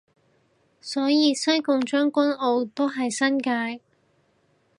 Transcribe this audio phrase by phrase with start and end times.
[0.79, 3.81] 所以西貢將軍澳都係新界